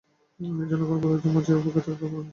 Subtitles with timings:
[0.59, 2.29] এ জন্য কোন পুরোহিতের মর্জির অপেক্ষায় তাকে থাকতে হবে না।